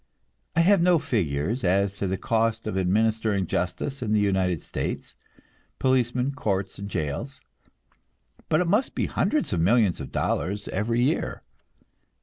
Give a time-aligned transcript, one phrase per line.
[0.55, 5.13] I have no figures as to the cost of administering justice in the United States
[5.77, 7.39] policemen, courts and jails
[8.49, 11.43] but it must be hundreds of millions of dollars every year.